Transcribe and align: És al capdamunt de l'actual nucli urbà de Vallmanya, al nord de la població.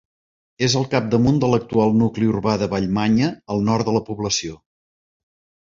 És 0.67 0.75
al 0.79 0.87
capdamunt 0.93 1.37
de 1.43 1.49
l'actual 1.51 1.93
nucli 1.99 2.31
urbà 2.33 2.57
de 2.63 2.69
Vallmanya, 2.73 3.31
al 3.57 3.63
nord 3.71 3.91
de 3.93 3.97
la 4.01 4.05
població. 4.11 4.59